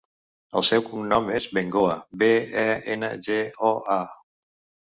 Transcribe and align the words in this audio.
El 0.59 0.63
seu 0.69 0.85
cognom 0.85 1.29
és 1.41 1.47
Bengoa: 1.57 1.99
be, 2.23 2.31
e, 2.65 2.65
ena, 2.97 3.13
ge, 3.29 3.39
o, 3.69 3.71
a. 4.01 4.01